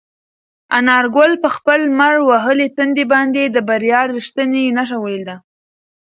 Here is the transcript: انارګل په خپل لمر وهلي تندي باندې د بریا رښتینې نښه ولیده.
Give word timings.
انارګل 0.77 1.31
په 1.43 1.49
خپل 1.55 1.79
لمر 1.89 2.15
وهلي 2.29 2.67
تندي 2.77 3.05
باندې 3.13 3.41
د 3.45 3.57
بریا 3.67 4.01
رښتینې 4.13 4.63
نښه 4.77 4.97
ولیده. 5.01 5.35